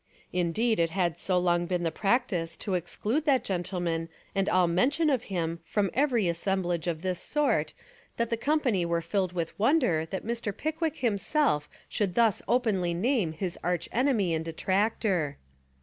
Indeed 0.33 0.79
It 0.79 0.89
had 0.89 1.19
so 1.19 1.37
long 1.37 1.67
been 1.67 1.83
the 1.83 1.91
practice 1.91 2.57
to 2.57 2.73
exclude 2.73 3.25
that 3.25 3.43
gen 3.43 3.61
tleman 3.61 4.07
and 4.33 4.49
all 4.49 4.65
mention 4.65 5.11
of 5.11 5.25
him 5.25 5.59
from 5.63 5.91
every 5.93 6.27
as 6.27 6.39
semblage 6.39 6.87
of 6.87 7.03
this 7.03 7.19
sort 7.19 7.75
that 8.17 8.31
the 8.31 8.35
company 8.35 8.83
were 8.83 9.03
filled 9.03 9.33
with 9.33 9.53
wonder 9.59 10.07
that 10.07 10.25
Mr. 10.25 10.57
Pickwick 10.57 10.95
himself 10.97 11.69
should 11.87 12.15
thus 12.15 12.41
openly 12.47 12.95
name 12.95 13.31
his 13.33 13.59
arch 13.63 13.87
enemy 13.91 14.33
and 14.33 14.43
detractor. 14.43 15.37